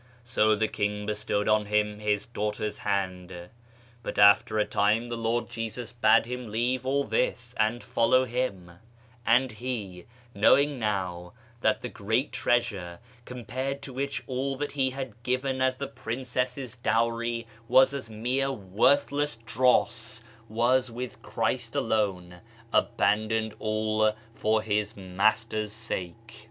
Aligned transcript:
So 0.23 0.55
the 0.55 0.67
king 0.67 1.05
bestowed 1.05 1.47
on 1.47 1.67
him 1.67 1.99
his 1.99 2.25
daughter's 2.25 2.79
hand. 2.79 3.31
But 4.01 4.17
after 4.17 4.57
a 4.57 4.65
time 4.65 5.09
the 5.09 5.15
Lord 5.15 5.47
Jesus 5.47 5.91
bade 5.91 6.25
him 6.25 6.47
leave 6.47 6.87
all 6.87 7.03
this 7.03 7.53
and 7.59 7.83
follow 7.83 8.25
Him, 8.25 8.79
and 9.27 9.51
he, 9.51 10.07
knowing 10.33 10.79
now 10.79 11.33
that 11.61 11.83
the 11.83 11.87
Great 11.87 12.31
Treasure, 12.31 12.97
compared 13.25 13.83
to 13.83 13.93
which 13.93 14.23
all 14.25 14.55
that 14.55 14.71
he 14.71 14.89
had 14.89 15.21
given 15.21 15.61
as 15.61 15.75
the 15.75 15.85
princess's 15.87 16.75
dowry 16.75 17.45
was 17.67 17.93
as 17.93 18.09
mere 18.09 18.51
worthless 18.51 19.35
dross, 19.35 20.23
was 20.49 20.89
with 20.89 21.21
Christ 21.21 21.75
alone, 21.75 22.41
abandoned 22.73 23.53
all 23.59 24.15
for 24.33 24.63
his 24.63 24.97
Master's 24.97 25.71
sake. 25.73 26.33